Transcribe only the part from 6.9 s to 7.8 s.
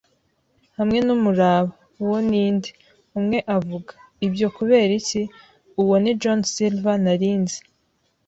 Nari nzi